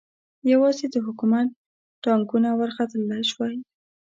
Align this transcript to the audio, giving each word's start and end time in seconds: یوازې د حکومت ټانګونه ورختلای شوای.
یوازې 0.51 0.85
د 0.89 0.95
حکومت 1.05 1.47
ټانګونه 2.03 2.49
ورختلای 2.61 3.23
شوای. 3.31 3.55